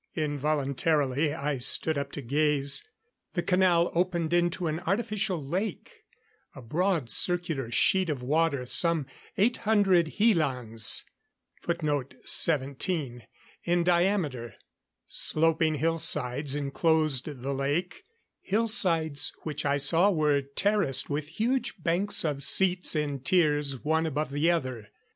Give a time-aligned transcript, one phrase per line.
[0.15, 2.83] Involuntarily I stood up to gaze.
[3.33, 6.01] The canal opened into an artificial lake
[6.55, 9.05] a broad circular sheet of water some
[9.37, 11.03] 800 helans
[13.61, 14.55] in diameter.
[15.05, 18.01] Sloping hillsides enclosed the lake
[18.41, 24.31] hillsides which I saw were terraced with huge banks of seats in tiers one above
[24.31, 24.87] the other.